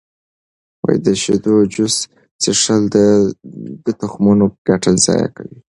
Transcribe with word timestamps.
د 1.05 1.07
شیدو 1.21 1.55
جوس 1.73 1.95
څښل 2.41 2.81
د 3.85 3.87
تخمونو 4.01 4.45
ګټه 4.67 4.91
ضایع 5.05 5.27
کوي. 5.37 5.59